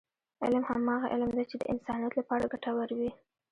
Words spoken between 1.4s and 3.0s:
چې د انسانیت لپاره ګټور